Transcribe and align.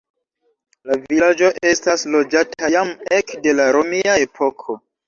La 0.91 0.97
vilaĝo 1.03 1.51
estas 1.73 2.07
loĝata 2.17 2.73
jam 2.79 2.93
ekde 3.21 3.57
la 3.63 3.73
romia 3.79 4.21
epoko. 4.29 4.83